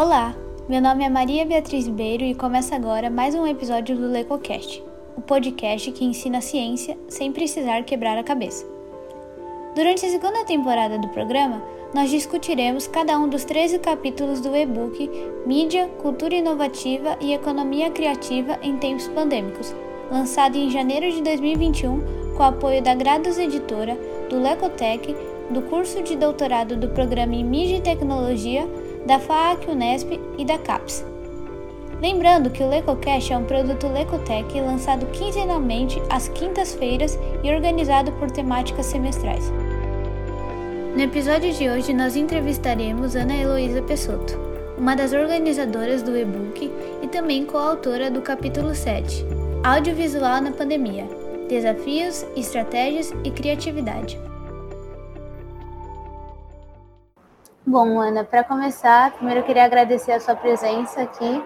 [0.00, 0.34] Olá,
[0.66, 4.82] meu nome é Maria Beatriz Ribeiro e começa agora mais um episódio do LecoCast,
[5.14, 8.64] o podcast que ensina ciência sem precisar quebrar a cabeça.
[9.76, 15.10] Durante a segunda temporada do programa, nós discutiremos cada um dos 13 capítulos do e-book
[15.44, 19.74] Mídia, Cultura Inovativa e Economia Criativa em Tempos Pandêmicos,
[20.10, 22.00] lançado em janeiro de 2021
[22.38, 23.98] com o apoio da Grados Editora,
[24.30, 25.14] do Lecotec,
[25.50, 28.66] do curso de doutorado do programa em Mídia e Tecnologia,
[29.06, 31.04] da FAAC Unesp e da CAPES.
[32.00, 38.30] Lembrando que o LecoCast é um produto Lecotec lançado quinzenalmente às quintas-feiras e organizado por
[38.30, 39.52] temáticas semestrais.
[40.96, 44.38] No episódio de hoje, nós entrevistaremos Ana Heloísa Pessotto,
[44.78, 49.26] uma das organizadoras do e-book e também coautora do capítulo 7,
[49.62, 51.06] Audiovisual na Pandemia:
[51.48, 54.18] Desafios, Estratégias e Criatividade.
[57.66, 61.44] Bom, Ana, para começar, primeiro eu queria agradecer a sua presença aqui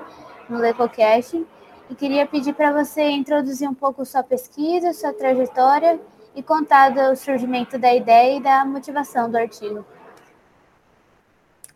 [0.49, 1.45] no LecoCast
[1.91, 5.99] e queria pedir para você introduzir um pouco sua pesquisa, sua trajetória
[6.35, 9.85] e contar do surgimento da ideia e da motivação do artigo.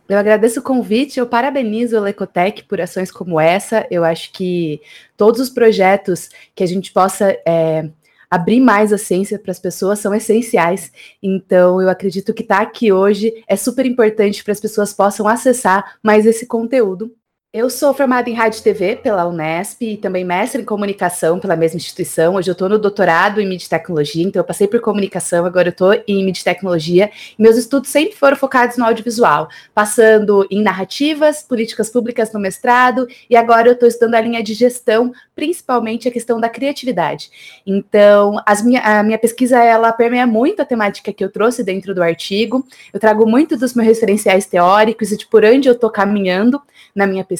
[0.07, 3.85] Eu agradeço o convite, eu parabenizo o Lecotec por ações como essa.
[3.91, 4.81] Eu acho que
[5.17, 7.89] todos os projetos que a gente possa é,
[8.29, 10.91] abrir mais a ciência para as pessoas são essenciais.
[11.21, 15.27] Então, eu acredito que estar tá aqui hoje é super importante para as pessoas possam
[15.27, 17.13] acessar mais esse conteúdo.
[17.51, 21.55] Eu sou formada em rádio e TV pela Unesp e também mestre em comunicação pela
[21.55, 22.35] mesma instituição.
[22.35, 25.69] Hoje eu estou no doutorado em mídia e tecnologia, então eu passei por comunicação, agora
[25.69, 27.09] eu estou em mídia e tecnologia.
[27.39, 33.35] Meus estudos sempre foram focados no audiovisual, passando em narrativas, políticas públicas no mestrado, e
[33.35, 37.31] agora eu estou estudando a linha de gestão, principalmente a questão da criatividade.
[37.65, 42.03] Então, minha, a minha pesquisa ela permeia muito a temática que eu trouxe dentro do
[42.03, 42.63] artigo.
[42.93, 46.61] Eu trago muito dos meus referenciais teóricos e de por onde eu estou caminhando
[46.93, 47.38] na minha pesquisa.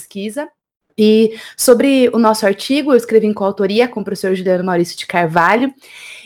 [1.01, 5.07] E sobre o nosso artigo, eu escrevi em coautoria com o professor Juliano Maurício de
[5.07, 5.73] Carvalho.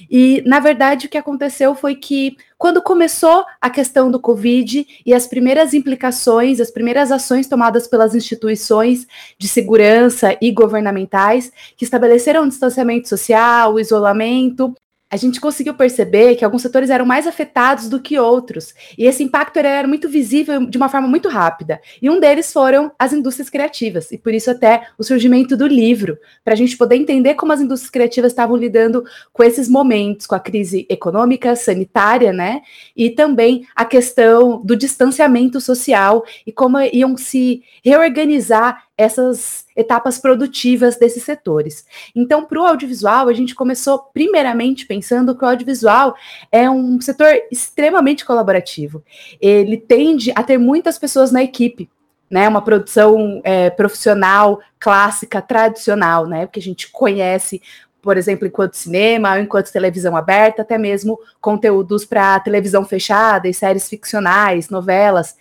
[0.10, 5.14] E, na verdade, o que aconteceu foi que, quando começou a questão do Covid e
[5.14, 9.06] as primeiras implicações, as primeiras ações tomadas pelas instituições
[9.38, 14.74] de segurança e governamentais, que estabeleceram distanciamento social, isolamento,
[15.14, 19.22] a gente conseguiu perceber que alguns setores eram mais afetados do que outros, e esse
[19.22, 21.80] impacto era muito visível de uma forma muito rápida.
[22.02, 26.18] E um deles foram as indústrias criativas, e por isso até o surgimento do livro,
[26.44, 30.34] para a gente poder entender como as indústrias criativas estavam lidando com esses momentos, com
[30.34, 32.64] a crise econômica, sanitária, né?
[32.98, 40.98] E também a questão do distanciamento social e como iam se reorganizar essas etapas produtivas
[40.98, 41.86] desses setores.
[42.16, 46.16] Então, para o audiovisual, a gente começou primeiramente pensando que o audiovisual
[46.52, 49.04] é um setor extremamente colaborativo.
[49.42, 51.90] Ele tende a ter muitas pessoas na equipe.
[52.32, 57.62] Né, uma produção é, profissional, clássica, tradicional, né, que a gente conhece
[58.04, 63.88] por exemplo, enquanto cinema, enquanto televisão aberta, até mesmo conteúdos para televisão fechada e séries
[63.88, 65.38] ficcionais, novelas.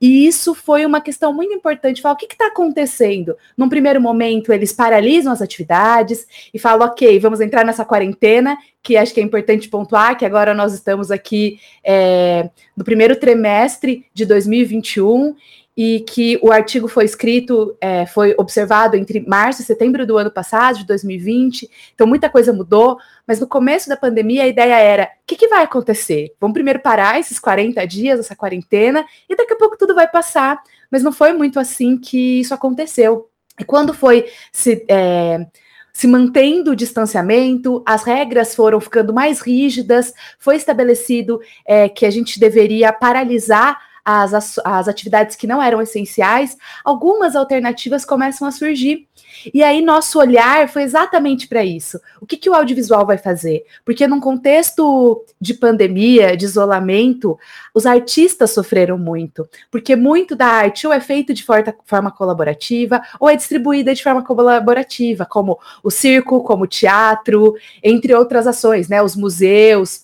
[0.00, 2.02] E isso foi uma questão muito importante.
[2.02, 3.36] Falar, o que está acontecendo?
[3.56, 8.96] Num primeiro momento, eles paralisam as atividades e falam, ok, vamos entrar nessa quarentena, que
[8.96, 14.24] acho que é importante pontuar, que agora nós estamos aqui é, no primeiro trimestre de
[14.26, 15.34] 2021
[15.76, 20.30] e que o artigo foi escrito, é, foi observado entre março e setembro do ano
[20.30, 25.04] passado, de 2020, então muita coisa mudou, mas no começo da pandemia a ideia era:
[25.04, 26.34] o que, que, vai acontecer?
[26.38, 30.62] Vamos primeiro parar esses 40 dias, essa quarentena, e daqui a pouco tudo vai passar.
[30.90, 33.30] Mas não foi muito assim que isso aconteceu.
[33.58, 34.84] E quando foi se.
[34.88, 35.46] É,
[35.94, 42.10] se mantendo o distanciamento, as regras foram ficando mais rígidas, foi estabelecido é, que a
[42.10, 49.06] gente deveria paralisar as, as atividades que não eram essenciais, algumas alternativas começam a surgir.
[49.52, 52.00] E aí, nosso olhar foi exatamente para isso.
[52.20, 53.64] O que, que o audiovisual vai fazer?
[53.84, 57.38] Porque, num contexto de pandemia, de isolamento,
[57.74, 59.48] os artistas sofreram muito.
[59.70, 64.22] Porque muito da arte ou é feito de forma colaborativa, ou é distribuída de forma
[64.22, 69.02] colaborativa, como o circo, como o teatro, entre outras ações, né?
[69.02, 70.01] Os museus,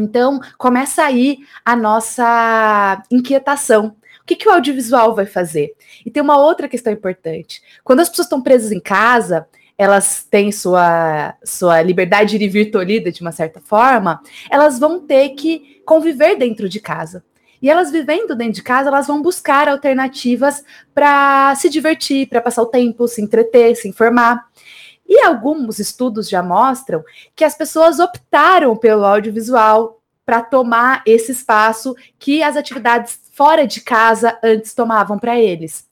[0.00, 3.96] então, começa aí a nossa inquietação.
[4.22, 5.74] O que, que o audiovisual vai fazer?
[6.04, 7.62] E tem uma outra questão importante.
[7.82, 9.46] Quando as pessoas estão presas em casa,
[9.78, 15.00] elas têm sua, sua liberdade de ir vir tolhida de uma certa forma, elas vão
[15.00, 17.24] ter que conviver dentro de casa.
[17.60, 20.64] E elas vivendo dentro de casa, elas vão buscar alternativas
[20.94, 24.47] para se divertir, para passar o tempo, se entreter, se informar.
[25.08, 27.02] E alguns estudos já mostram
[27.34, 33.80] que as pessoas optaram pelo audiovisual para tomar esse espaço que as atividades fora de
[33.80, 35.88] casa antes tomavam para eles.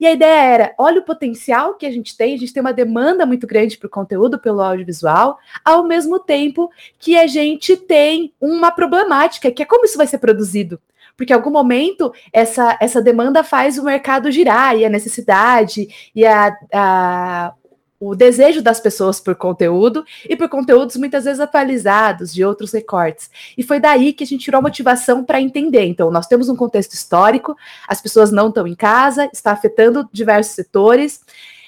[0.00, 2.72] E a ideia era: olha o potencial que a gente tem, a gente tem uma
[2.72, 8.32] demanda muito grande para o conteúdo pelo audiovisual, ao mesmo tempo que a gente tem
[8.40, 10.80] uma problemática, que é como isso vai ser produzido.
[11.16, 16.24] Porque em algum momento essa, essa demanda faz o mercado girar e a necessidade e
[16.24, 17.52] a, a
[18.00, 23.30] o desejo das pessoas por conteúdo e por conteúdos muitas vezes atualizados de outros recortes.
[23.58, 25.84] E foi daí que a gente tirou a motivação para entender.
[25.84, 27.54] Então, nós temos um contexto histórico,
[27.86, 31.20] as pessoas não estão em casa, está afetando diversos setores.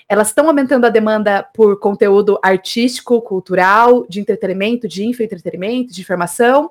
[0.09, 6.71] Elas estão aumentando a demanda por conteúdo artístico, cultural, de entretenimento, de infoentretenimento, de informação,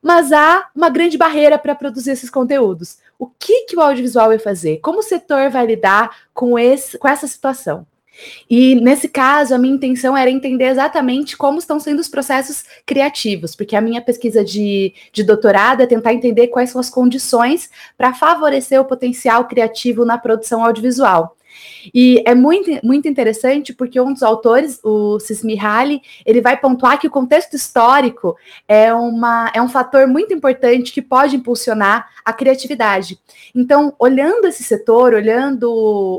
[0.00, 2.98] mas há uma grande barreira para produzir esses conteúdos.
[3.18, 4.78] O que, que o audiovisual vai fazer?
[4.78, 7.86] Como o setor vai lidar com, esse, com essa situação?
[8.48, 13.54] E nesse caso, a minha intenção era entender exatamente como estão sendo os processos criativos,
[13.56, 18.14] porque a minha pesquisa de, de doutorado é tentar entender quais são as condições para
[18.14, 21.36] favorecer o potencial criativo na produção audiovisual.
[21.92, 27.06] E é muito, muito interessante porque um dos autores, o Sismihaly, ele vai pontuar que
[27.06, 28.36] o contexto histórico
[28.66, 33.18] é, uma, é um fator muito importante que pode impulsionar a criatividade.
[33.54, 35.70] Então, olhando esse setor, olhando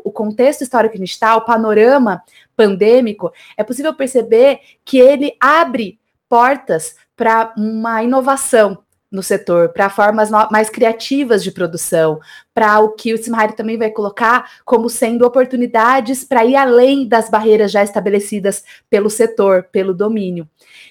[0.03, 2.21] o contexto histórico que está, o panorama
[2.55, 5.99] pandêmico, é possível perceber que ele abre
[6.29, 8.77] portas para uma inovação,
[9.15, 12.19] no setor, para formas mais criativas de produção,
[12.53, 17.29] para o que o Simhari também vai colocar como sendo oportunidades para ir além das
[17.29, 20.47] barreiras já estabelecidas pelo setor, pelo domínio.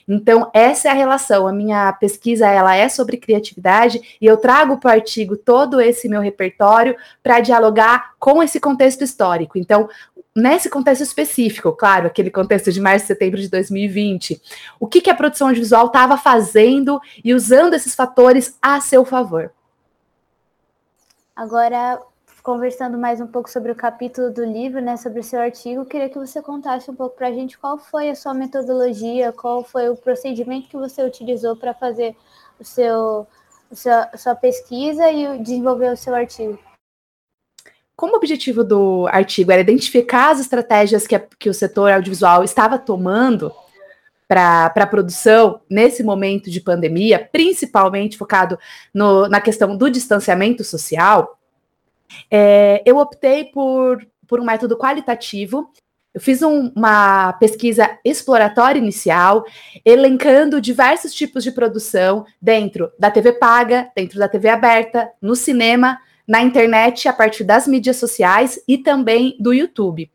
[0.07, 1.47] Então, essa é a relação.
[1.47, 6.09] A minha pesquisa ela é sobre criatividade e eu trago para o artigo todo esse
[6.09, 9.59] meu repertório para dialogar com esse contexto histórico.
[9.59, 9.89] Então,
[10.35, 14.43] nesse contexto específico, claro, aquele contexto de março e setembro de 2020,
[14.81, 19.53] o que, que a produção audiovisual estava fazendo e usando esses fatores a seu favor.
[21.37, 22.01] Agora,
[22.43, 26.09] conversando mais um pouco sobre o capítulo do livro, né, sobre o seu artigo, queria
[26.09, 29.89] que você contasse um pouco para a gente qual foi a sua metodologia, qual foi
[29.89, 32.17] o procedimento que você utilizou para fazer
[32.59, 33.27] o seu,
[33.71, 36.59] o seu, a sua pesquisa e desenvolver o seu artigo
[37.97, 42.43] como o objetivo do artigo era identificar as estratégias que, a, que o setor audiovisual
[42.43, 43.53] estava tomando
[44.27, 48.59] para a produção nesse momento de pandemia, principalmente focado
[48.93, 51.39] no, na questão do distanciamento social,
[52.31, 55.71] é, eu optei por, por um método qualitativo.
[56.13, 59.45] Eu fiz um, uma pesquisa exploratória inicial,
[59.85, 65.99] elencando diversos tipos de produção dentro da TV paga, dentro da TV aberta, no cinema,
[66.27, 70.11] na internet a partir das mídias sociais e também do YouTube.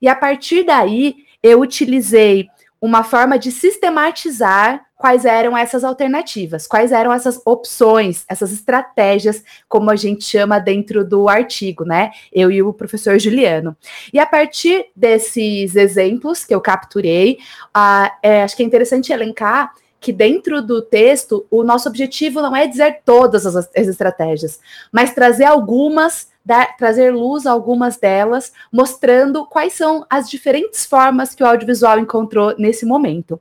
[0.00, 2.48] E a partir daí, eu utilizei
[2.80, 9.90] uma forma de sistematizar quais eram essas alternativas, quais eram essas opções, essas estratégias, como
[9.90, 12.10] a gente chama dentro do artigo, né?
[12.32, 13.76] Eu e o professor Juliano.
[14.12, 17.38] E a partir desses exemplos que eu capturei,
[17.76, 19.72] uh, é, acho que é interessante elencar
[20.04, 24.60] que dentro do texto o nosso objetivo não é dizer todas as, as estratégias,
[24.92, 26.28] mas trazer algumas,
[26.76, 32.54] trazer luz a algumas delas, mostrando quais são as diferentes formas que o audiovisual encontrou
[32.58, 33.40] nesse momento.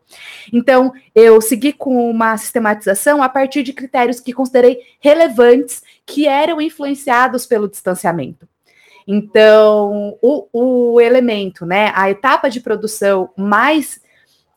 [0.54, 6.62] Então, eu segui com uma sistematização a partir de critérios que considerei relevantes, que eram
[6.62, 8.48] influenciados pelo distanciamento.
[9.06, 10.48] Então, o,
[10.94, 14.02] o elemento, né, a etapa de produção mais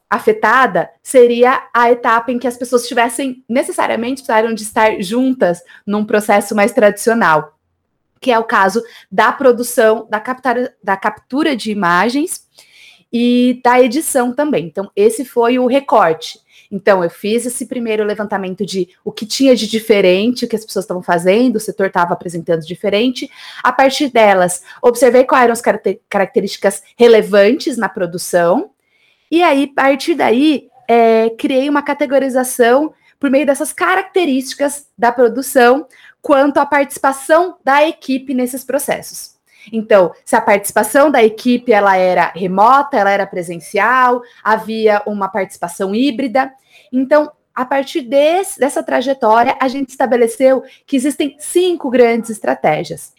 [0.09, 6.05] afetada seria a etapa em que as pessoas tivessem necessariamente precisaram de estar juntas num
[6.05, 7.57] processo mais tradicional,
[8.21, 12.47] que é o caso da produção, da captura, da captura de imagens
[13.13, 14.67] e da edição também.
[14.67, 16.39] Então, esse foi o recorte.
[16.71, 20.65] Então, eu fiz esse primeiro levantamento de o que tinha de diferente, o que as
[20.65, 23.31] pessoas estavam fazendo, o setor estava apresentando diferente.
[23.63, 25.63] A partir delas, observei quais eram as
[26.09, 28.71] características relevantes na produção,
[29.31, 35.87] e aí, a partir daí, é, criei uma categorização por meio dessas características da produção
[36.21, 39.37] quanto à participação da equipe nesses processos.
[39.73, 45.95] Então, se a participação da equipe ela era remota, ela era presencial, havia uma participação
[45.95, 46.53] híbrida.
[46.93, 53.13] Então, a partir desse, dessa trajetória, a gente estabeleceu que existem cinco grandes estratégias.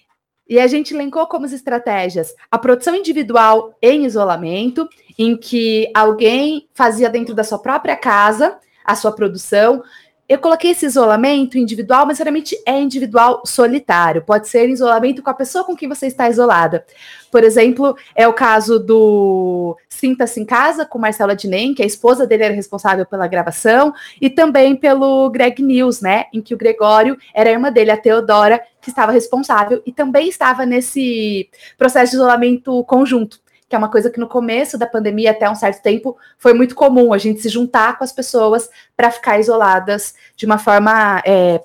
[0.49, 4.87] E a gente elencou como as estratégias a produção individual em isolamento,
[5.17, 9.83] em que alguém fazia dentro da sua própria casa a sua produção,
[10.29, 14.21] eu coloquei esse isolamento individual, mas geralmente é individual solitário.
[14.21, 16.85] Pode ser isolamento com a pessoa com quem você está isolada.
[17.31, 22.27] Por exemplo, é o caso do Sinta-se em Casa, com Marcelo Adnem, que a esposa
[22.27, 26.25] dele era responsável pela gravação, e também pelo Greg News, né?
[26.33, 30.27] Em que o Gregório era a irmã dele, a Teodora, que estava responsável e também
[30.27, 35.31] estava nesse processo de isolamento conjunto que é uma coisa que no começo da pandemia,
[35.31, 39.11] até um certo tempo, foi muito comum a gente se juntar com as pessoas para
[39.11, 41.61] ficar isoladas de uma forma é,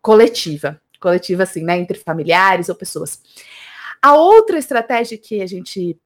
[0.00, 3.20] coletiva, coletiva assim, né, entre familiares ou pessoas.
[4.00, 5.96] A outra estratégia que a gente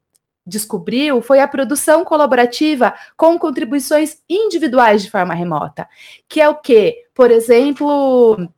[0.47, 5.89] descobriu foi a produção colaborativa com contribuições individuais de forma remota,
[6.29, 8.49] que é o que, por exemplo,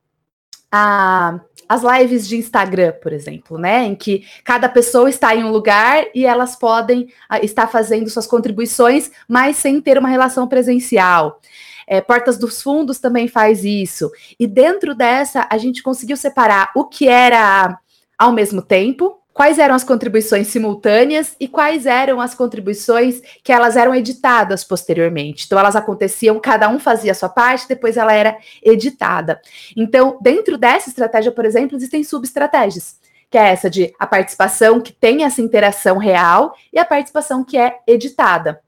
[0.70, 5.50] a as lives de Instagram, por exemplo, né, em que cada pessoa está em um
[5.50, 11.40] lugar e elas podem uh, estar fazendo suas contribuições, mas sem ter uma relação presencial.
[11.86, 14.10] É, Portas dos Fundos também faz isso.
[14.38, 17.78] E dentro dessa, a gente conseguiu separar o que era
[18.18, 23.76] ao mesmo tempo, quais eram as contribuições simultâneas e quais eram as contribuições que elas
[23.76, 25.44] eram editadas posteriormente.
[25.46, 29.40] Então, elas aconteciam, cada um fazia a sua parte, depois ela era editada.
[29.76, 32.96] Então, dentro dessa estratégia, por exemplo, existem subestratégias,
[33.30, 37.56] que é essa de a participação que tem essa interação real e a participação que
[37.56, 38.60] é editada.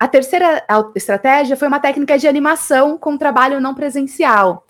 [0.00, 0.64] A terceira
[0.96, 4.64] estratégia foi uma técnica de animação com trabalho não presencial.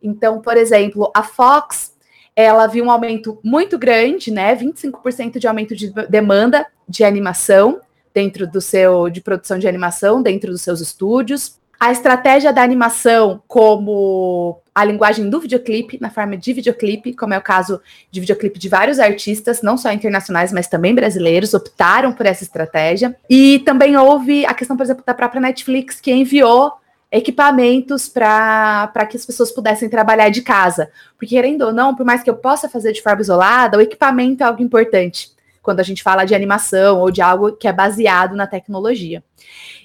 [0.00, 1.98] Então, por exemplo, a Fox
[2.34, 4.54] ela viu um aumento muito grande, né?
[4.54, 7.80] 25% de aumento de demanda de animação
[8.12, 11.58] dentro do seu de produção de animação dentro dos seus estúdios.
[11.78, 17.38] A estratégia da animação como a linguagem do videoclipe, na forma de videoclipe, como é
[17.38, 22.26] o caso de videoclipe de vários artistas, não só internacionais, mas também brasileiros, optaram por
[22.26, 23.16] essa estratégia.
[23.30, 26.72] E também houve a questão, por exemplo, da própria Netflix, que enviou
[27.12, 30.90] equipamentos para que as pessoas pudessem trabalhar de casa.
[31.18, 34.42] Porque, querendo ou não, por mais que eu possa fazer de forma isolada, o equipamento
[34.42, 35.30] é algo importante
[35.62, 39.22] quando a gente fala de animação ou de algo que é baseado na tecnologia.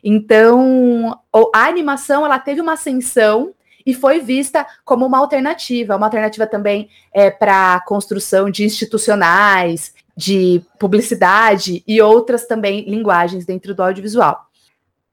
[0.04, 1.20] Então,
[1.54, 3.54] a animação ela teve uma ascensão
[3.86, 10.62] e foi vista como uma alternativa, uma alternativa também é, para construção de institucionais, de
[10.80, 14.45] publicidade e outras também linguagens dentro do audiovisual.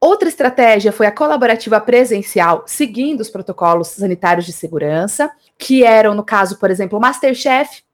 [0.04, 6.24] Outra estratégia foi a colaborativa presencial, seguindo os protocolos sanitários de segurança, que eram, no
[6.24, 7.84] caso, por exemplo, o Masterchef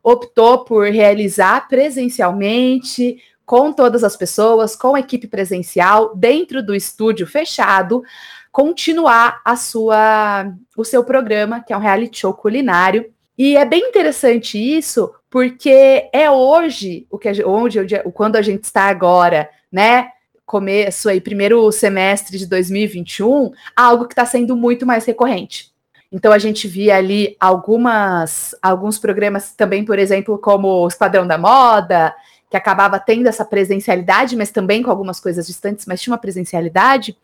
[0.00, 7.26] optou por realizar presencialmente, com todas as pessoas, com a equipe presencial, dentro do estúdio
[7.26, 8.04] fechado,
[8.52, 13.12] continuar a sua, o seu programa, que é um reality show culinário.
[13.36, 17.80] E é bem interessante isso, porque é hoje, o que onde,
[18.14, 20.12] quando a gente está agora, né?
[20.46, 25.72] Começo aí, primeiro semestre de 2021, algo que está sendo muito mais recorrente.
[26.10, 31.36] Então a gente via ali algumas alguns programas também, por exemplo, como o Esquadrão da
[31.36, 32.14] Moda,
[32.48, 37.16] que acabava tendo essa presencialidade, mas também com algumas coisas distantes, mas tinha uma presencialidade.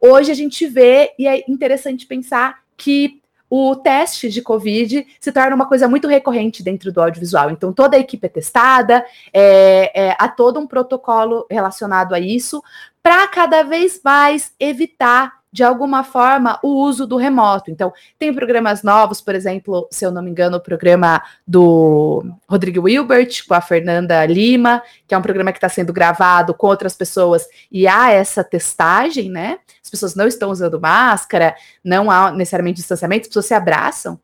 [0.00, 3.19] Hoje a gente vê, e é interessante pensar que
[3.50, 7.50] o teste de Covid se torna uma coisa muito recorrente dentro do audiovisual.
[7.50, 12.62] Então, toda a equipe é testada, é, é, há todo um protocolo relacionado a isso,
[13.02, 17.70] para cada vez mais evitar de alguma forma, o uso do remoto.
[17.70, 22.82] Então, tem programas novos, por exemplo, se eu não me engano, o programa do Rodrigo
[22.82, 26.94] Wilbert com a Fernanda Lima, que é um programa que está sendo gravado com outras
[26.94, 29.58] pessoas e há essa testagem, né?
[29.82, 34.20] As pessoas não estão usando máscara, não há necessariamente distanciamento, as pessoas se abraçam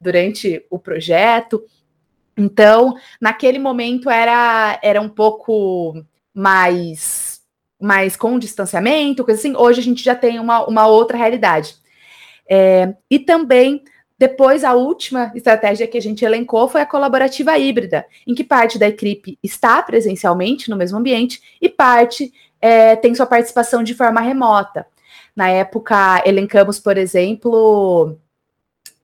[0.00, 1.62] durante o projeto.
[2.36, 7.27] Então, naquele momento era, era um pouco mais
[7.80, 11.76] mais com distanciamento, coisa assim, hoje a gente já tem uma, uma outra realidade.
[12.48, 13.82] É, e também,
[14.18, 18.78] depois, a última estratégia que a gente elencou foi a colaborativa híbrida, em que parte
[18.78, 24.20] da equipe está presencialmente no mesmo ambiente e parte é, tem sua participação de forma
[24.20, 24.86] remota.
[25.36, 28.18] Na época, elencamos, por exemplo,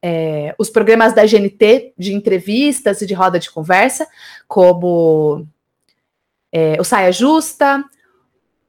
[0.03, 4.07] é, os programas da GNT de entrevistas e de roda de conversa,
[4.49, 5.47] como
[6.53, 7.85] é, o Saia Justa,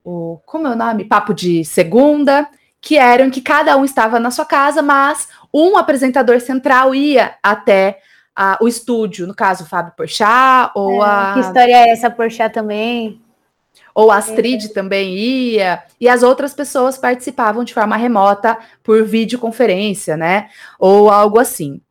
[0.05, 1.03] o como é o nome?
[1.03, 2.47] Papo de segunda,
[2.79, 7.99] que eram que cada um estava na sua casa, mas um apresentador central ia até
[8.35, 11.33] a, o estúdio, no caso, o Fábio Porchat, ou é, a.
[11.33, 13.21] Que história é essa, Porchat também?
[13.93, 14.73] Ou a Astrid é.
[14.73, 20.49] também ia, e as outras pessoas participavam de forma remota por videoconferência, né?
[20.77, 21.81] Ou algo assim.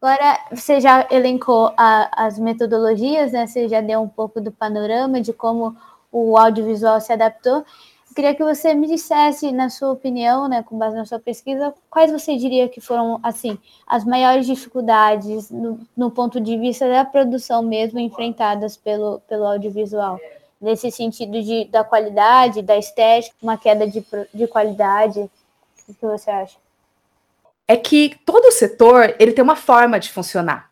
[0.00, 3.46] Agora, você já elencou a, as metodologias, né?
[3.46, 5.76] Você já deu um pouco do panorama de como
[6.10, 7.64] o audiovisual se adaptou.
[8.08, 11.72] Eu queria que você me dissesse, na sua opinião, né, com base na sua pesquisa,
[11.88, 17.04] quais você diria que foram, assim, as maiores dificuldades no, no ponto de vista da
[17.04, 20.18] produção mesmo enfrentadas pelo, pelo audiovisual?
[20.60, 25.30] Nesse sentido de, da qualidade, da estética, uma queda de, de qualidade.
[25.88, 26.56] O que você acha?
[27.68, 30.70] É que todo setor ele tem uma forma de funcionar,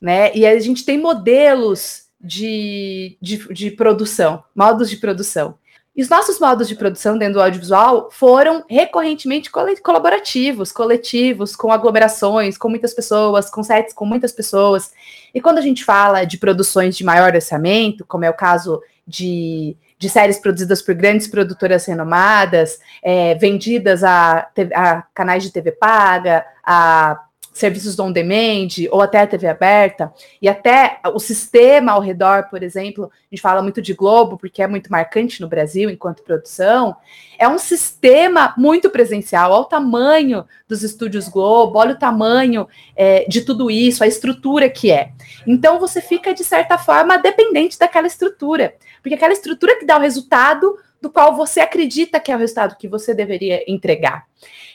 [0.00, 0.34] né?
[0.34, 5.56] E a gente tem modelos de, de, de produção, modos de produção.
[5.94, 12.56] E os nossos modos de produção dentro do audiovisual foram recorrentemente colaborativos, coletivos, com aglomerações,
[12.56, 14.92] com muitas pessoas, com sets com muitas pessoas.
[15.34, 19.76] E quando a gente fala de produções de maior orçamento, como é o caso de,
[19.98, 26.42] de séries produzidas por grandes produtoras renomadas, é, vendidas a, a canais de TV paga,
[26.64, 27.20] a
[27.52, 32.62] serviços on demand ou até a TV aberta, e até o sistema ao redor, por
[32.62, 36.96] exemplo, a gente fala muito de Globo, porque é muito marcante no Brasil enquanto produção,
[37.38, 42.66] é um sistema muito presencial, olha o tamanho dos estúdios Globo, olha o tamanho
[42.96, 45.12] é, de tudo isso, a estrutura que é.
[45.46, 50.00] Então você fica, de certa forma, dependente daquela estrutura, porque aquela estrutura que dá o
[50.00, 54.24] resultado do qual você acredita que é o resultado que você deveria entregar.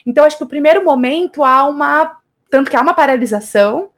[0.04, 2.17] Então, acho que o primeiro momento há uma
[2.50, 3.90] tanto que há uma paralisação,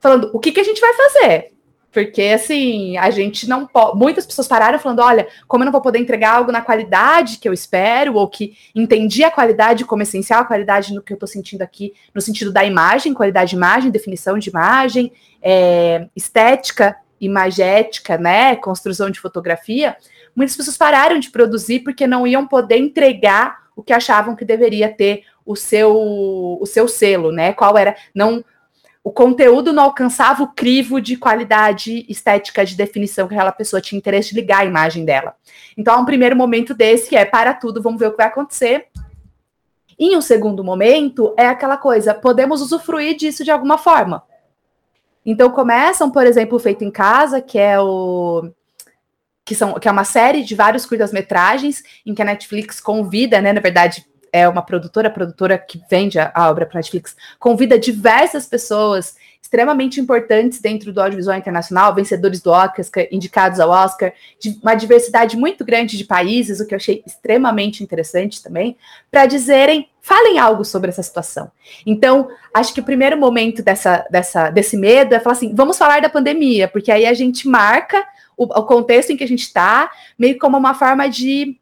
[0.00, 1.52] falando o que, que a gente vai fazer.
[1.90, 3.98] Porque, assim, a gente não pode.
[3.98, 7.48] Muitas pessoas pararam falando: olha, como eu não vou poder entregar algo na qualidade que
[7.48, 11.26] eu espero, ou que entendi a qualidade como essencial, a qualidade no que eu estou
[11.26, 18.18] sentindo aqui, no sentido da imagem, qualidade de imagem, definição de imagem, é, estética, imagética,
[18.18, 18.54] né?
[18.56, 19.96] Construção de fotografia.
[20.36, 24.88] Muitas pessoas pararam de produzir porque não iam poder entregar o que achavam que deveria
[24.88, 25.90] ter o seu
[26.60, 27.54] o seu selo, né?
[27.54, 28.44] Qual era não
[29.02, 33.96] o conteúdo não alcançava o crivo de qualidade estética de definição que aquela pessoa tinha
[33.98, 35.34] interesse de ligar a imagem dela.
[35.78, 38.88] Então, há um primeiro momento desse é para tudo, vamos ver o que vai acontecer.
[39.98, 44.22] Em um segundo momento, é aquela coisa, podemos usufruir disso de alguma forma.
[45.24, 48.50] Então, começam, por exemplo, Feito em Casa, que é o
[49.42, 53.54] que, são, que é uma série de vários curtas-metragens em que a Netflix convida, né,
[53.54, 58.46] na verdade, é uma produtora, produtora que vende a, a obra para Netflix, convida diversas
[58.46, 59.16] pessoas
[59.48, 65.38] extremamente importantes dentro do audiovisual internacional, vencedores do Oscar, indicados ao Oscar, de uma diversidade
[65.38, 68.76] muito grande de países, o que eu achei extremamente interessante também,
[69.10, 71.50] para dizerem, falem algo sobre essa situação.
[71.86, 76.02] Então, acho que o primeiro momento dessa, dessa, desse medo é falar assim, vamos falar
[76.02, 78.04] da pandemia, porque aí a gente marca
[78.36, 81.58] o, o contexto em que a gente está, meio como uma forma de,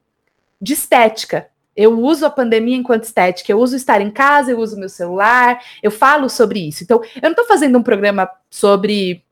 [0.61, 4.79] de estética, eu uso a pandemia enquanto estética, eu uso estar em casa, eu uso
[4.79, 6.83] meu celular, eu falo sobre isso.
[6.83, 9.23] Então, eu não estou fazendo um programa sobre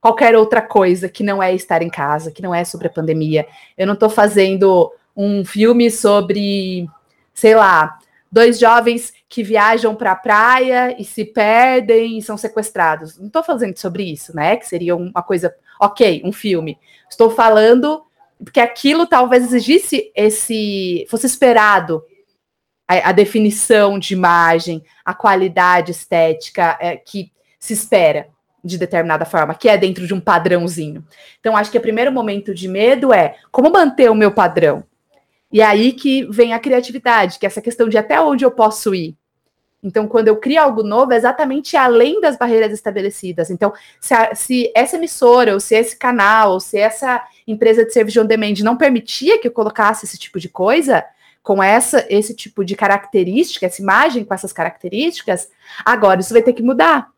[0.00, 3.46] qualquer outra coisa que não é estar em casa, que não é sobre a pandemia.
[3.76, 6.88] Eu não estou fazendo um filme sobre,
[7.34, 7.98] sei lá,
[8.30, 13.18] dois jovens que viajam para a praia e se perdem e são sequestrados.
[13.18, 14.56] Não estou fazendo sobre isso, né?
[14.56, 16.78] Que seria uma coisa, ok, um filme.
[17.10, 18.04] Estou falando
[18.44, 21.06] porque aquilo talvez exigisse esse.
[21.10, 22.02] fosse esperado
[22.86, 28.28] a, a definição de imagem, a qualidade estética é, que se espera
[28.64, 31.04] de determinada forma, que é dentro de um padrãozinho.
[31.38, 34.84] Então, acho que o primeiro momento de medo é como manter o meu padrão.
[35.50, 38.94] E aí que vem a criatividade, que é essa questão de até onde eu posso
[38.94, 39.16] ir.
[39.82, 43.48] Então, quando eu crio algo novo, é exatamente além das barreiras estabelecidas.
[43.48, 47.92] Então, se, a, se essa emissora, ou se esse canal, ou se essa empresa de
[47.92, 51.04] serviço on demand não permitia que eu colocasse esse tipo de coisa,
[51.42, 55.48] com essa esse tipo de característica, essa imagem com essas características,
[55.84, 57.10] agora isso vai ter que mudar.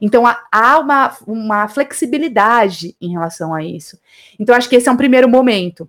[0.00, 3.98] Então, há uma, uma flexibilidade em relação a isso.
[4.38, 5.88] Então, acho que esse é um primeiro momento.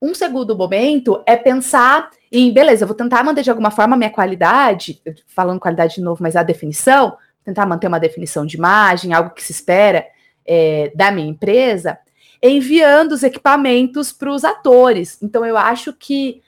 [0.00, 3.98] Um segundo momento é pensar em, beleza, eu vou tentar manter de alguma forma a
[3.98, 9.12] minha qualidade, falando qualidade de novo, mas a definição, tentar manter uma definição de imagem,
[9.12, 10.06] algo que se espera
[10.46, 11.98] é, da minha empresa,
[12.40, 15.18] enviando os equipamentos para os atores.
[15.20, 16.42] Então, eu acho que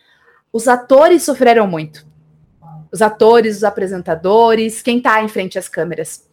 [0.52, 2.06] os atores sofreram muito.
[2.92, 6.28] Os atores, os apresentadores, quem está em frente às câmeras.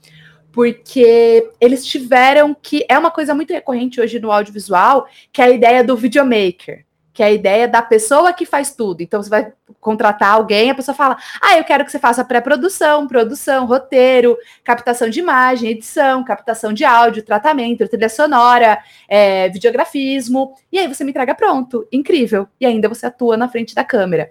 [0.51, 2.85] Porque eles tiveram que.
[2.89, 6.86] É uma coisa muito recorrente hoje no audiovisual, que é a ideia do videomaker
[7.17, 9.01] que é a ideia da pessoa que faz tudo.
[9.01, 9.51] Então, você vai
[9.81, 15.09] contratar alguém, a pessoa fala: Ah, eu quero que você faça pré-produção, produção, roteiro, captação
[15.09, 18.77] de imagem, edição, captação de áudio, tratamento, trilha sonora,
[19.09, 20.53] é, videografismo.
[20.71, 21.87] E aí você me entrega pronto.
[21.91, 22.47] Incrível.
[22.61, 24.29] E ainda você atua na frente da câmera.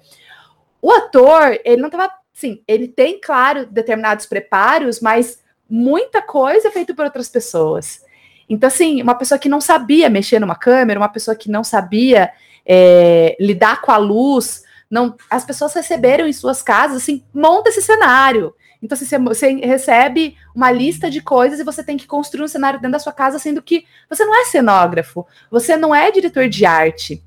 [0.81, 2.09] O ator, ele não estava.
[2.33, 8.01] Sim, ele tem, claro, determinados preparos, mas muita coisa é feita por outras pessoas.
[8.49, 12.31] Então, assim, uma pessoa que não sabia mexer numa câmera, uma pessoa que não sabia
[12.67, 14.65] é, lidar com a luz.
[14.91, 18.55] Não, as pessoas receberam em suas casas, assim, monta esse cenário.
[18.83, 22.79] Então, assim, você recebe uma lista de coisas e você tem que construir um cenário
[22.79, 26.67] dentro da sua casa, sendo que você não é cenógrafo, você não é diretor de
[26.67, 27.23] arte,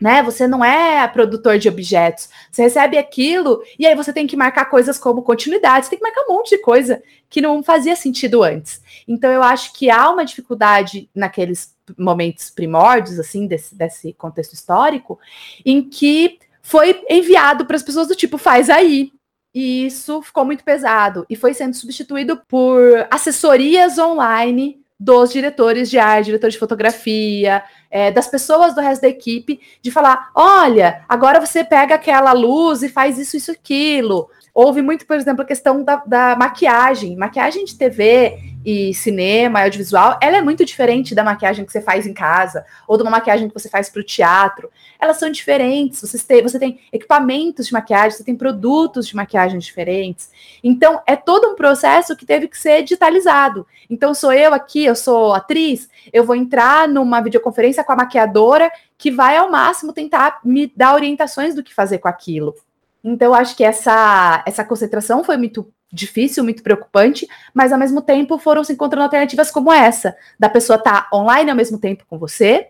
[0.00, 0.22] né?
[0.22, 2.28] Você não é produtor de objetos.
[2.50, 6.04] Você recebe aquilo e aí você tem que marcar coisas como continuidade, você tem que
[6.04, 8.80] marcar um monte de coisa que não fazia sentido antes.
[9.06, 15.18] Então, eu acho que há uma dificuldade naqueles momentos primórdios, assim, desse, desse contexto histórico,
[15.64, 19.12] em que foi enviado para as pessoas do tipo, faz aí,
[19.54, 25.98] e isso ficou muito pesado e foi sendo substituído por assessorias online dos diretores de
[25.98, 31.40] arte, diretores de fotografia, é, das pessoas do resto da equipe, de falar: olha, agora
[31.40, 34.28] você pega aquela luz e faz isso, isso, aquilo.
[34.52, 37.16] Houve muito, por exemplo, a questão da, da maquiagem.
[37.16, 42.06] Maquiagem de TV e cinema, audiovisual, ela é muito diferente da maquiagem que você faz
[42.06, 44.70] em casa, ou de uma maquiagem que você faz para o teatro.
[45.00, 46.00] Elas são diferentes.
[46.00, 50.30] Você tem, você tem equipamentos de maquiagem, você tem produtos de maquiagem diferentes.
[50.62, 53.66] Então, é todo um processo que teve que ser digitalizado.
[53.88, 58.70] Então, sou eu aqui, eu sou atriz, eu vou entrar numa videoconferência com a maquiadora
[58.96, 62.54] que vai ao máximo tentar me dar orientações do que fazer com aquilo.
[63.02, 68.38] Então, acho que essa, essa concentração foi muito difícil, muito preocupante, mas ao mesmo tempo
[68.38, 72.18] foram se encontrando alternativas como essa, da pessoa estar tá online ao mesmo tempo com
[72.18, 72.68] você,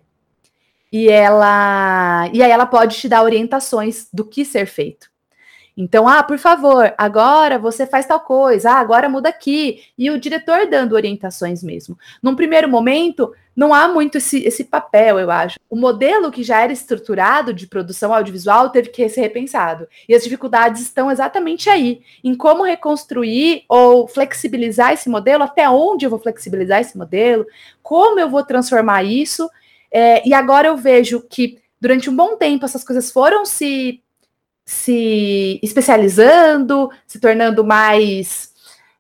[0.91, 5.11] e ela e aí ela pode te dar orientações do que ser feito.
[5.81, 9.85] Então, ah, por favor, agora você faz tal coisa, ah, agora muda aqui.
[9.97, 11.97] E o diretor dando orientações mesmo.
[12.21, 15.57] Num primeiro momento, não há muito esse, esse papel, eu acho.
[15.71, 19.87] O modelo que já era estruturado de produção audiovisual teve que ser repensado.
[20.09, 26.05] E as dificuldades estão exatamente aí, em como reconstruir ou flexibilizar esse modelo, até onde
[26.05, 27.47] eu vou flexibilizar esse modelo,
[27.85, 29.49] como eu vou transformar isso.
[29.93, 34.03] É, e agora eu vejo que durante um bom tempo essas coisas foram se
[34.69, 38.53] se especializando, se tornando mais,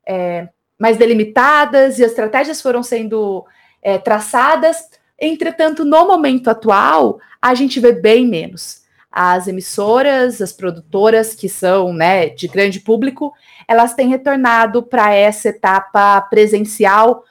[0.06, 3.44] é, mais delimitadas e as estratégias foram sendo
[3.82, 4.88] é, traçadas.
[5.20, 8.84] Entretanto, no momento atual, a gente vê bem menos.
[9.12, 13.34] As emissoras, as produtoras que são né, de grande público,
[13.68, 17.24] elas têm retornado para essa etapa presencial,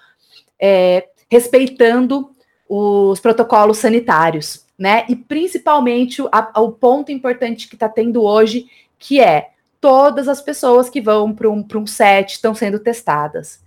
[0.61, 2.29] é, respeitando
[2.69, 5.05] os protocolos sanitários né?
[5.09, 8.67] E principalmente a, o ponto importante que está tendo hoje,
[8.99, 13.63] que é todas as pessoas que vão para um, um set estão sendo testadas.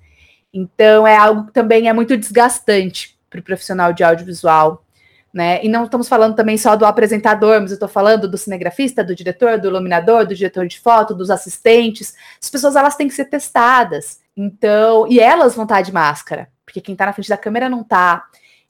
[0.52, 4.84] Então é algo que também é muito desgastante para o profissional de audiovisual.
[5.32, 5.64] Né?
[5.64, 9.14] E não estamos falando também só do apresentador, mas eu estou falando do cinegrafista, do
[9.14, 12.14] diretor, do iluminador, do diretor de foto, dos assistentes.
[12.42, 14.20] As pessoas elas têm que ser testadas.
[14.36, 17.82] Então, e elas vão estar de máscara, porque quem está na frente da câmera não
[17.82, 18.24] está.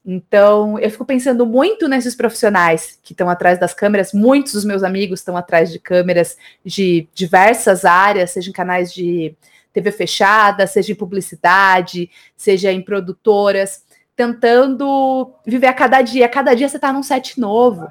[0.04, 4.12] Então, eu fico pensando muito nesses profissionais que estão atrás das câmeras.
[4.12, 9.36] Muitos dos meus amigos estão atrás de câmeras de diversas áreas, seja em canais de
[9.72, 13.84] TV fechada, seja em publicidade, seja em produtoras,
[14.16, 16.28] tentando viver a cada dia.
[16.28, 17.86] Cada dia você está num set novo.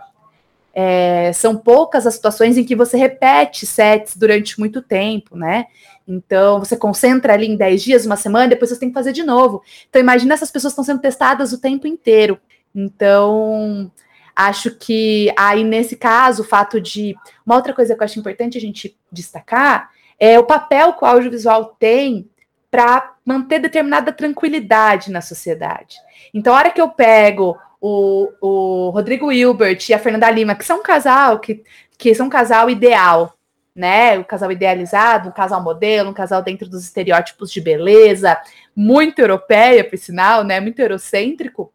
[0.73, 5.65] É, são poucas as situações em que você repete sets durante muito tempo, né?
[6.08, 9.23] Então, você concentra ali em 10 dias, uma semana, depois você tem que fazer de
[9.23, 9.62] novo.
[9.88, 12.39] Então, imagina essas pessoas estão sendo testadas o tempo inteiro.
[12.73, 13.91] Então,
[14.36, 17.15] acho que aí, nesse caso, o fato de.
[17.45, 21.08] Uma outra coisa que eu acho importante a gente destacar é o papel que o
[21.08, 22.29] audiovisual tem
[22.71, 25.97] para manter determinada tranquilidade na sociedade.
[26.34, 30.65] Então, a hora que eu pego o, o Rodrigo Hilbert e a Fernanda Lima, que
[30.65, 31.63] são um casal, que,
[31.98, 33.34] que são um casal ideal,
[33.76, 34.18] né?
[34.18, 38.38] O um casal idealizado, um casal modelo, um casal dentro dos estereótipos de beleza,
[38.76, 40.60] muito europeia, por sinal, né?
[40.60, 41.72] Muito eurocêntrico.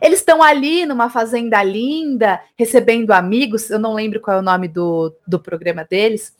[0.00, 3.70] Eles estão ali numa fazenda linda, recebendo amigos.
[3.70, 6.34] Eu não lembro qual é o nome do, do programa deles.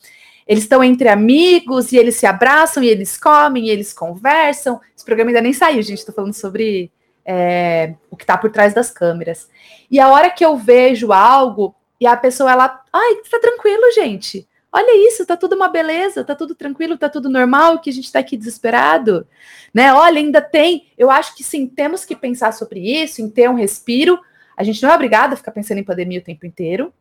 [0.47, 4.81] Eles estão entre amigos e eles se abraçam e eles comem e eles conversam.
[4.95, 5.99] Esse programa ainda nem saiu, gente.
[5.99, 6.93] Estou falando sobre
[7.27, 9.51] é, o que está por trás das câmeras.
[9.91, 14.49] E a hora que eu vejo algo e a pessoa, ela, ai, tá tranquilo, gente.
[14.71, 18.13] Olha isso, tá tudo uma beleza, tá tudo tranquilo, tá tudo normal, que a gente
[18.13, 19.27] tá aqui desesperado,
[19.73, 19.93] né?
[19.93, 20.89] Olha, ainda tem.
[20.99, 24.21] Eu acho que sim, temos que pensar sobre isso, em ter um respiro.
[24.57, 26.93] A gente não é obrigado a ficar pensando em pandemia o tempo inteiro,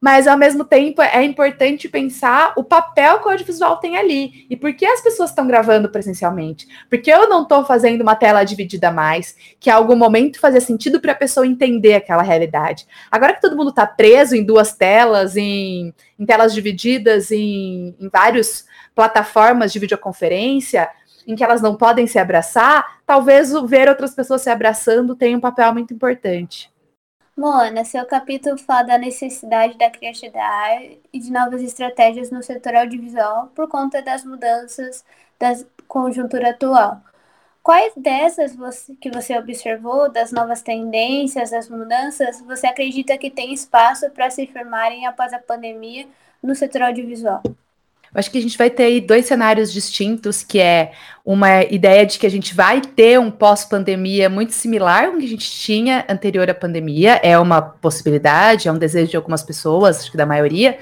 [0.00, 4.56] mas ao mesmo tempo é importante pensar o papel que o audiovisual tem ali e
[4.56, 6.68] por que as pessoas estão gravando presencialmente.
[6.88, 11.00] Porque eu não estou fazendo uma tela dividida mais, que em algum momento fazia sentido
[11.00, 12.86] para a pessoa entender aquela realidade.
[13.10, 18.08] Agora que todo mundo está preso em duas telas, em, em telas divididas, em, em
[18.08, 20.88] várias plataformas de videoconferência,
[21.26, 25.40] em que elas não podem se abraçar, talvez ver outras pessoas se abraçando tenha um
[25.40, 26.70] papel muito importante.
[27.38, 33.46] Moana, seu capítulo fala da necessidade da criatividade e de novas estratégias no setor audiovisual
[33.54, 35.04] por conta das mudanças
[35.38, 35.52] da
[35.86, 37.00] conjuntura atual.
[37.62, 43.54] Quais dessas você, que você observou, das novas tendências, das mudanças, você acredita que tem
[43.54, 46.08] espaço para se firmarem após a pandemia
[46.42, 47.40] no setor audiovisual?
[48.14, 50.92] Eu acho que a gente vai ter aí dois cenários distintos, que é
[51.24, 55.28] uma ideia de que a gente vai ter um pós-pandemia muito similar ao que a
[55.28, 60.10] gente tinha anterior à pandemia, é uma possibilidade, é um desejo de algumas pessoas, acho
[60.10, 60.78] que da maioria,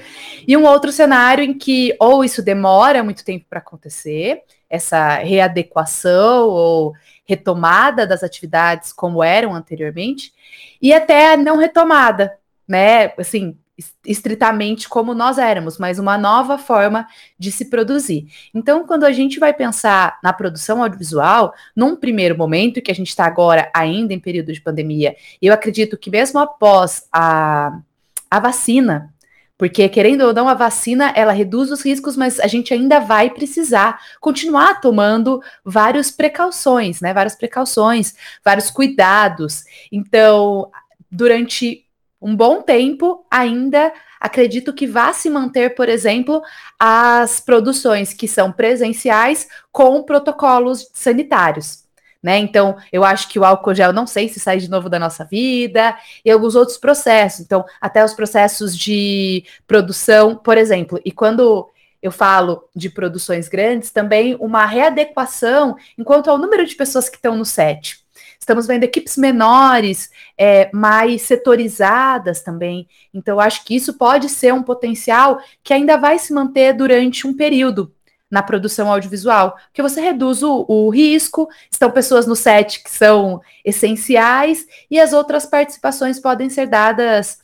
[0.47, 6.47] e um outro cenário em que ou isso demora muito tempo para acontecer, essa readequação
[6.47, 6.93] ou
[7.25, 10.31] retomada das atividades como eram anteriormente,
[10.81, 13.11] e até a não retomada, né?
[13.17, 13.57] Assim,
[14.05, 18.27] estritamente como nós éramos, mas uma nova forma de se produzir.
[18.53, 23.09] Então, quando a gente vai pensar na produção audiovisual, num primeiro momento, que a gente
[23.09, 27.79] está agora ainda em período de pandemia, eu acredito que mesmo após a,
[28.31, 29.13] a vacina,
[29.57, 33.29] porque, querendo ou não, a vacina ela reduz os riscos, mas a gente ainda vai
[33.29, 37.11] precisar continuar tomando várias precauções, né?
[37.11, 39.63] Várias precauções, vários cuidados.
[39.91, 40.69] Então,
[41.09, 41.86] durante
[42.27, 46.41] um bom tempo ainda acredito que vá se manter, por exemplo,
[46.77, 51.85] as produções que são presenciais com protocolos sanitários.
[52.21, 52.37] Né?
[52.39, 55.23] Então, eu acho que o álcool gel não sei se sai de novo da nossa
[55.23, 57.39] vida, e alguns outros processos.
[57.39, 61.69] Então, até os processos de produção, por exemplo, e quando
[62.03, 67.37] eu falo de produções grandes, também uma readequação enquanto ao número de pessoas que estão
[67.37, 68.05] no set.
[68.39, 72.87] Estamos vendo equipes menores, é, mais setorizadas também.
[73.13, 77.35] Então, acho que isso pode ser um potencial que ainda vai se manter durante um
[77.35, 77.93] período
[78.29, 83.41] na produção audiovisual, porque você reduz o, o, risco, estão pessoas no set que são
[83.63, 87.39] essenciais, e as outras participações podem ser dadas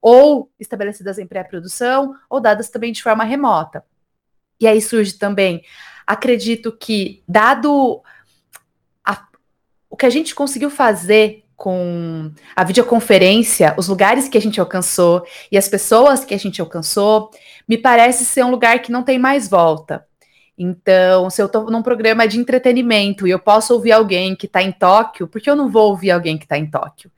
[0.00, 3.84] ou estabelecidas em pré-produção, ou dadas também de forma remota.
[4.60, 5.64] E aí surge também,
[6.06, 8.00] acredito que, dado
[9.90, 15.24] o que a gente conseguiu fazer com a videoconferência, os lugares que a gente alcançou
[15.50, 17.30] e as pessoas que a gente alcançou,
[17.68, 20.06] me parece ser um lugar que não tem mais volta.
[20.56, 24.62] Então, se eu estou num programa de entretenimento e eu posso ouvir alguém que está
[24.62, 27.10] em Tóquio, por que eu não vou ouvir alguém que está em Tóquio?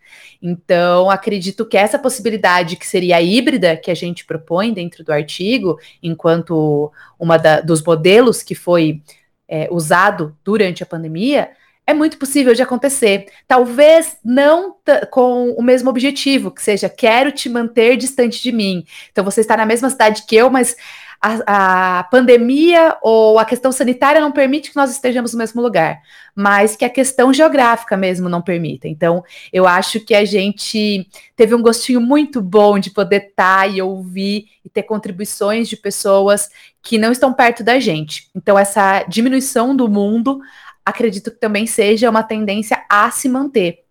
[0.42, 5.78] Então, acredito que essa possibilidade que seria híbrida que a gente propõe dentro do artigo,
[6.02, 9.02] enquanto uma da, dos modelos que foi
[9.48, 11.50] é, usado durante a pandemia,
[11.90, 13.26] é muito possível de acontecer.
[13.46, 14.76] Talvez não
[15.10, 18.84] com o mesmo objetivo, que seja quero te manter distante de mim.
[19.10, 20.76] Então você está na mesma cidade que eu, mas
[21.20, 26.00] a, a, pandemia ou a questão sanitária não permite que nós estejamos no mesmo lugar,
[26.34, 28.88] mas que a questão geográfica mesmo não permita.
[28.88, 29.22] Então,
[29.52, 34.46] eu acho que a gente teve um gostinho muito bom de poder estar e ouvir
[34.64, 36.48] e ter contribuições de pessoas
[36.82, 38.30] que não estão perto da gente.
[38.34, 40.40] Então, essa diminuição do mundo
[40.84, 43.84] acredito que também seja uma tendência a se manter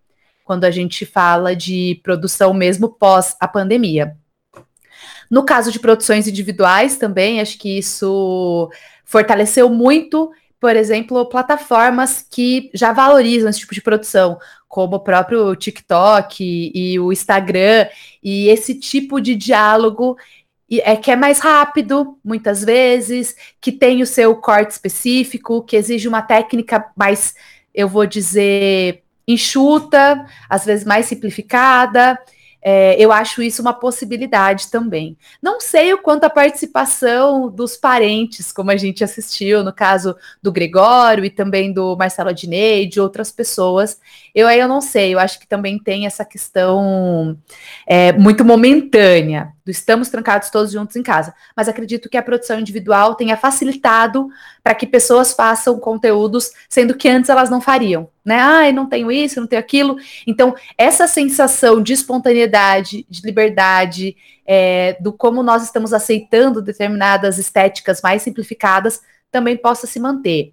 [0.43, 4.17] quando a gente fala de produção mesmo pós a pandemia.
[5.29, 8.69] No caso de produções individuais também, acho que isso
[9.05, 15.55] fortaleceu muito, por exemplo, plataformas que já valorizam esse tipo de produção, como o próprio
[15.55, 17.87] TikTok e, o Instagram,
[18.23, 20.17] e esse tipo de diálogo
[20.71, 26.07] é que é mais rápido, muitas vezes, que tem o seu corte específico, que exige
[26.07, 27.33] uma técnica mais,
[27.73, 32.19] eu vou dizer, enxuta, às vezes mais simplificada.
[32.61, 35.17] É, eu acho isso uma possibilidade também.
[35.41, 40.51] Não sei o quanto a participação dos parentes, como a gente assistiu, no caso do
[40.51, 43.99] Gregório e também do Marcelo Adnei, de outras pessoas.
[44.35, 47.37] Eu aí eu não sei, eu acho que também tem essa questão
[47.87, 51.33] é, muito momentânea do estamos trancados todos juntos em casa.
[51.55, 54.29] Mas acredito que a produção individual tenha facilitado
[54.63, 58.39] para que pessoas façam conteúdos, sendo que antes elas não fariam, né?
[58.39, 59.97] Ai, não tenho isso, não tenho aquilo.
[60.25, 68.01] Então, essa sensação de espontaneidade, de liberdade, é, do como nós estamos aceitando determinadas estéticas
[68.01, 70.51] mais simplificadas, também possa se manter.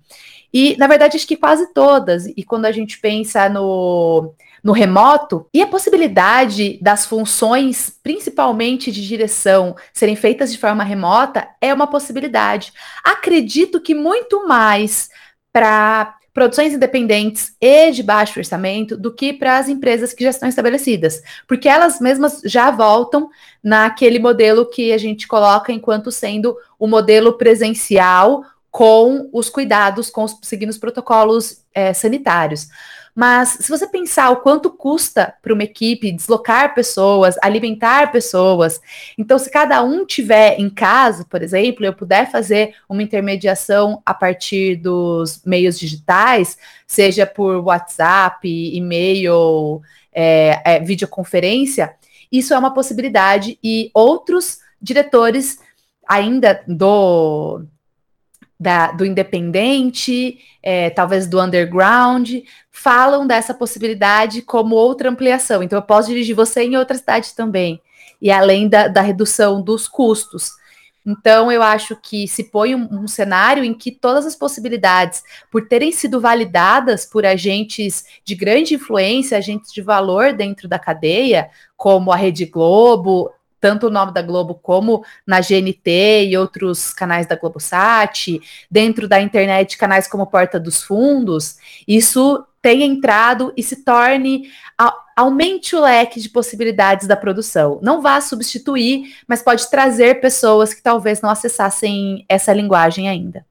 [0.52, 2.26] E, na verdade, acho que quase todas.
[2.26, 4.34] E quando a gente pensa no
[4.66, 11.46] no remoto e a possibilidade das funções, principalmente de direção, serem feitas de forma remota
[11.60, 12.72] é uma possibilidade.
[13.04, 15.08] Acredito que muito mais
[15.52, 20.48] para produções independentes e de baixo orçamento do que para as empresas que já estão
[20.48, 23.30] estabelecidas, porque elas mesmas já voltam
[23.62, 30.24] naquele modelo que a gente coloca enquanto sendo o modelo presencial com os cuidados, com
[30.24, 32.66] os, seguindo os protocolos é, sanitários.
[33.16, 38.78] Mas se você pensar o quanto custa para uma equipe deslocar pessoas, alimentar pessoas,
[39.16, 44.12] então se cada um tiver em casa, por exemplo, eu puder fazer uma intermediação a
[44.12, 49.80] partir dos meios digitais, seja por WhatsApp, e-mail,
[50.12, 51.94] é, é, videoconferência,
[52.30, 53.58] isso é uma possibilidade.
[53.64, 55.58] E outros diretores
[56.06, 57.64] ainda do
[58.58, 62.30] da, do independente, é, talvez do underground,
[62.70, 65.62] falam dessa possibilidade como outra ampliação.
[65.62, 67.80] Então, eu posso dirigir você em outra cidade também,
[68.20, 70.50] e além da, da redução dos custos.
[71.06, 75.68] Então, eu acho que se põe um, um, cenário em que todas as possibilidades, por
[75.68, 82.10] terem sido validadas por agentes de grande influência, agentes de valor dentro da cadeia, como
[82.10, 83.30] a Rede Globo,
[83.66, 89.20] tanto o nome da Globo como na GNT e outros canais da Globosat, dentro da
[89.20, 94.48] internet, canais como Porta dos Fundos, isso tem entrado e se torne
[95.16, 97.80] aumente o leque de possibilidades da produção.
[97.82, 103.44] Não vá substituir, mas pode trazer pessoas que talvez não acessassem essa linguagem ainda.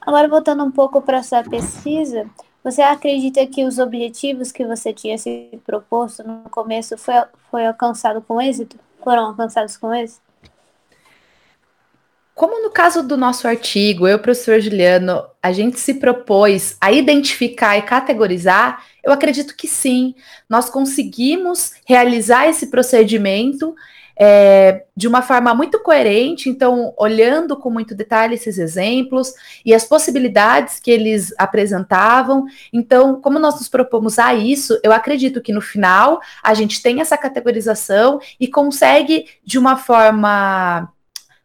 [0.00, 2.26] Agora voltando um pouco para a sua pesquisa,
[2.62, 7.14] você acredita que os objetivos que você tinha se proposto no começo foi,
[7.50, 8.78] foi alcançado com êxito?
[9.02, 10.22] Foram alcançados com êxito?
[12.34, 17.76] Como no caso do nosso artigo, eu, professor Juliano, a gente se propôs a identificar
[17.76, 20.14] e categorizar, eu acredito que sim.
[20.48, 23.74] Nós conseguimos realizar esse procedimento
[24.22, 29.32] é, de uma forma muito coerente, então, olhando com muito detalhe esses exemplos
[29.64, 32.44] e as possibilidades que eles apresentavam.
[32.70, 37.00] Então, como nós nos propomos a isso, eu acredito que no final a gente tem
[37.00, 40.92] essa categorização e consegue, de uma forma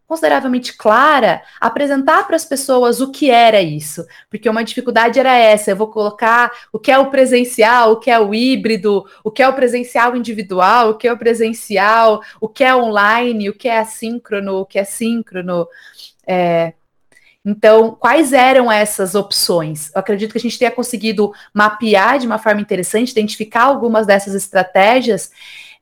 [0.07, 5.71] consideravelmente clara, apresentar para as pessoas o que era isso, porque uma dificuldade era essa,
[5.71, 9.41] eu vou colocar o que é o presencial, o que é o híbrido, o que
[9.41, 13.67] é o presencial individual, o que é o presencial, o que é online, o que
[13.67, 15.67] é assíncrono, o que é síncrono,
[16.27, 16.73] é,
[17.45, 19.91] então, quais eram essas opções?
[19.93, 24.33] Eu acredito que a gente tenha conseguido mapear de uma forma interessante, identificar algumas dessas
[24.33, 25.29] estratégias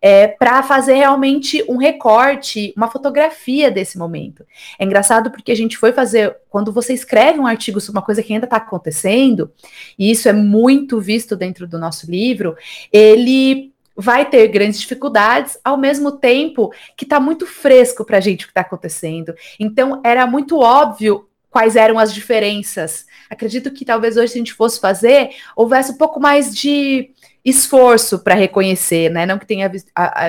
[0.06, 4.46] é, para fazer realmente um recorte, uma fotografia desse momento.
[4.78, 8.22] É engraçado porque a gente foi fazer, quando você escreve um artigo sobre uma coisa
[8.22, 9.50] que ainda está acontecendo,
[9.98, 12.58] e isso é muito visto dentro do nosso livro,
[12.92, 18.44] ele vai ter grandes dificuldades, ao mesmo tempo que está muito fresco para a gente
[18.44, 19.34] o que está acontecendo.
[19.58, 23.06] Então, era muito óbvio quais eram as diferenças.
[23.30, 27.12] Acredito que talvez hoje, se a gente fosse fazer, houvesse um pouco mais de
[27.46, 29.24] esforço para reconhecer, né?
[29.26, 29.72] Não que tenha,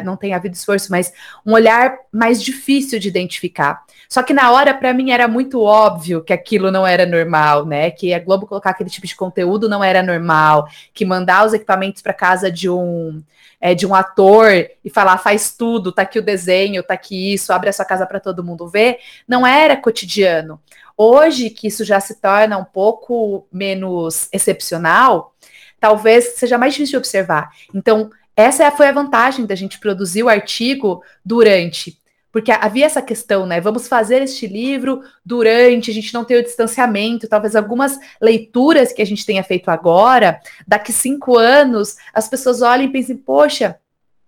[0.05, 1.13] não tenha havido esforço, mas
[1.47, 3.83] um olhar mais difícil de identificar.
[4.07, 7.91] Só que na hora, para mim, era muito óbvio que aquilo não era normal, né?
[7.91, 12.03] Que a Globo colocar aquele tipo de conteúdo não era normal, que mandar os equipamentos
[12.03, 13.23] para casa de um
[13.65, 14.51] é, de um ator
[14.85, 18.05] e falar faz tudo, tá aqui o desenho, tá aqui isso, abre a sua casa
[18.05, 20.61] para todo mundo ver, não era cotidiano.
[20.97, 25.35] Hoje que isso já se torna um pouco menos excepcional,
[25.81, 27.51] talvez seja mais difícil de observar.
[27.75, 32.01] Então, essa foi a vantagem da gente produzir o artigo durante.
[32.33, 33.61] Porque havia essa questão, né?
[33.61, 39.01] Vamos fazer este livro durante, a gente não tem o distanciamento, talvez algumas leituras que
[39.01, 43.79] a gente tenha feito agora, daqui cinco anos, as pessoas olhem e pensem, poxa,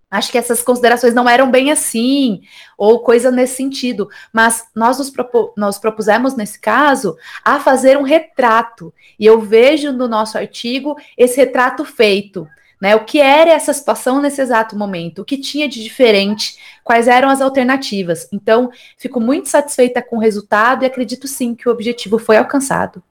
[0.09, 2.41] acho que essas considerações não eram bem assim,
[2.77, 4.09] ou coisa nesse sentido.
[4.31, 8.93] Mas nós nos, propo nós propusemos, nesse caso, a fazer um retrato.
[9.19, 12.47] E eu vejo no nosso artigo esse retrato feito.
[12.79, 15.23] Né, o que era essa situação nesse exato momento?
[15.23, 16.59] O que tinha de diferente?
[16.83, 18.29] Quais eram as alternativas?
[18.31, 23.01] Então, fico muito satisfeita com o resultado e acredito sim que o objetivo foi alcançado.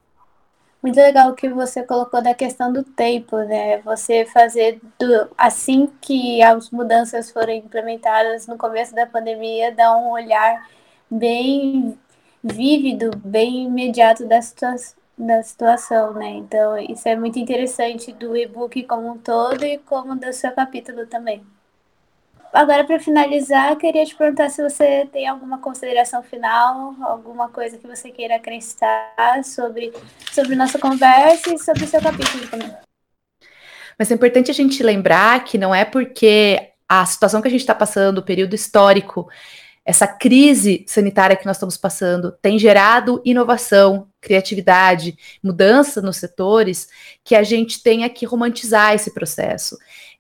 [0.87, 3.79] Muito legal o que você colocou da questão do tempo, né?
[3.79, 10.13] Você fazer do, assim que as mudanças foram implementadas no começo da pandemia, dar um
[10.13, 10.71] olhar
[11.11, 11.99] bem
[12.41, 14.77] vívido, bem imediato da, situa
[15.19, 16.29] da situação, né?
[16.37, 21.05] Então, isso é muito interessante do e-book como um todo e como do seu capítulo
[21.09, 21.45] também.
[22.53, 27.87] Agora, para finalizar, queria te perguntar se você tem alguma consideração final, alguma coisa que
[27.87, 29.93] você queira acrescentar sobre,
[30.33, 32.75] sobre nossa conversa e sobre o seu capítulo também.
[33.99, 37.61] Mas é importante a gente lembrar que não é porque a situação que a gente
[37.61, 39.29] está passando, o período histórico,
[39.85, 46.89] essa crise sanitária que nós estamos passando tem gerado inovação, criatividade, mudança nos setores,
[47.23, 49.79] que a gente tenha que romantizar esse processo.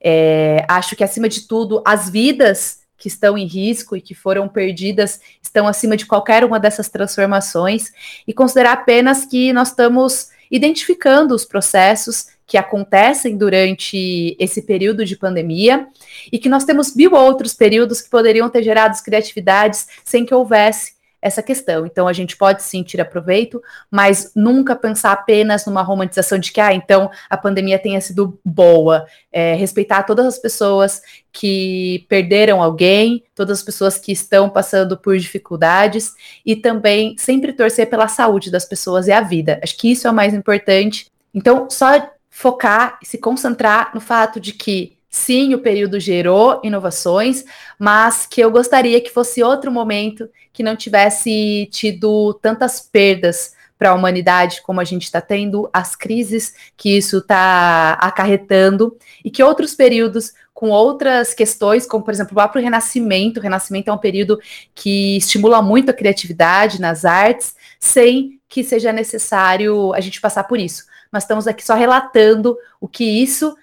[0.08, 4.48] É, acho que, acima de tudo, as vidas que estão em risco e que foram
[4.48, 7.90] perdidas estão acima de qualquer uma dessas transformações,
[8.24, 15.16] e considerar apenas que nós estamos identificando os processos que acontecem durante esse período de
[15.16, 15.88] pandemia
[16.30, 20.92] e que nós temos mil outros períodos que poderiam ter gerado criatividades sem que houvesse
[21.20, 21.86] essa questão.
[21.86, 26.60] Então, a gente pode sim tirar proveito, mas nunca pensar apenas numa romantização de que,
[26.60, 29.06] ah, então a pandemia tenha sido boa.
[29.32, 31.02] É, respeitar todas as pessoas
[31.32, 36.14] que perderam alguém, todas as pessoas que estão passando por dificuldades
[36.44, 39.60] e também sempre torcer pela saúde das pessoas e a vida.
[39.62, 41.10] Acho que isso é o mais importante.
[41.34, 47.42] Então, só focar e se concentrar no fato de que sim, o período gerou inovações,
[47.78, 53.90] mas que eu gostaria que fosse outro momento que não tivesse tido tantas perdas para
[53.90, 59.42] a humanidade como a gente está tendo, as crises que isso está acarretando, e que
[59.42, 63.40] outros períodos com outras questões, como por exemplo o próprio Renascimento.
[63.40, 64.38] O Renascimento é um período
[64.74, 70.58] que estimula muito a criatividade nas artes, sem que seja necessário a gente passar por
[70.58, 73.56] isso nós estamos aqui só relatando o que isso,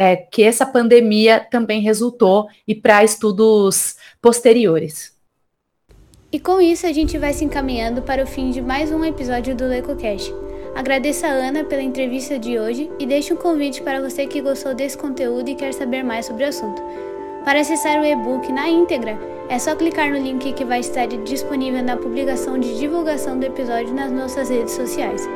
[0.00, 5.14] é, que essa pandemia também resultou e para estudos posteriores.
[6.32, 9.54] E com isso a gente vai se encaminhando para o fim de mais um episódio
[9.54, 10.32] do LecoCast.
[10.74, 14.74] Agradeço a Ana pela entrevista de hoje e deixo um convite para você que gostou
[14.74, 16.80] desse conteúdo e quer saber mais sobre o assunto.
[17.44, 19.18] Para acessar o e-book na íntegra,
[19.50, 23.92] é só clicar no link que vai estar disponível na publicação de divulgação do episódio
[23.92, 25.28] nas nossas redes sociais.